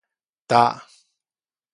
[0.49, 0.81] 罩